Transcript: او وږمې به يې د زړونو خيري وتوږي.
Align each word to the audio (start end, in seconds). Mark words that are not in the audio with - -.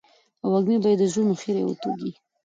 او 0.43 0.47
وږمې 0.53 0.77
به 0.83 0.87
يې 0.91 0.97
د 0.99 1.03
زړونو 1.11 1.33
خيري 1.41 1.63
وتوږي. 1.65 2.11